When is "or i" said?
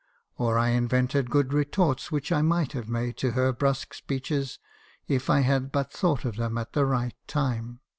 0.35-0.69